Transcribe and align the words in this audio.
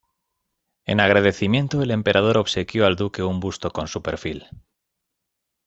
En 0.87 0.99
agradecimiento 0.99 1.83
el 1.83 1.91
emperador 1.91 2.39
obsequió 2.39 2.87
al 2.87 2.95
duque 2.95 3.21
un 3.21 3.39
busto 3.39 3.69
con 3.69 3.87
su 3.87 4.01
perfil. 4.01 4.47